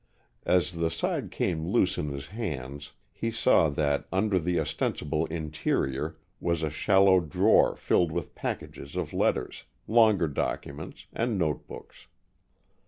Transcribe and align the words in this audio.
As 0.47 0.71
the 0.71 0.89
side 0.89 1.29
came 1.29 1.67
loose 1.67 1.95
in 1.95 2.09
his 2.09 2.29
hands, 2.29 2.93
he 3.11 3.29
saw 3.29 3.69
that 3.69 4.07
under 4.11 4.39
the 4.39 4.59
ostensible 4.59 5.27
interior 5.27 6.15
was 6.39 6.63
a 6.63 6.71
shallow 6.71 7.19
drawer 7.19 7.75
filled 7.75 8.11
with 8.11 8.33
packages 8.33 8.95
of 8.95 9.13
letters, 9.13 9.65
longer 9.87 10.27
documents, 10.27 11.05
and 11.13 11.37
note 11.37 11.67
books. 11.67 12.07